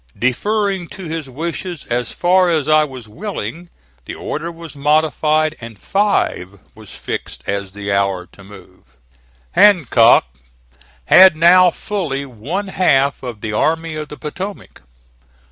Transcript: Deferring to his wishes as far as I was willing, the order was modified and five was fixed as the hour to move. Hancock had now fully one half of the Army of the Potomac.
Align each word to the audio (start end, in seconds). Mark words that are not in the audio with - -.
Deferring 0.17 0.87
to 0.87 1.03
his 1.03 1.29
wishes 1.29 1.85
as 1.85 2.11
far 2.11 2.49
as 2.49 2.67
I 2.67 2.83
was 2.83 3.07
willing, 3.07 3.69
the 4.05 4.15
order 4.15 4.51
was 4.51 4.75
modified 4.75 5.53
and 5.61 5.77
five 5.77 6.59
was 6.73 6.89
fixed 6.95 7.47
as 7.47 7.73
the 7.73 7.91
hour 7.91 8.25
to 8.31 8.43
move. 8.43 8.97
Hancock 9.51 10.25
had 11.05 11.35
now 11.35 11.69
fully 11.69 12.25
one 12.25 12.69
half 12.69 13.21
of 13.21 13.41
the 13.41 13.53
Army 13.53 13.93
of 13.95 14.07
the 14.07 14.17
Potomac. 14.17 14.81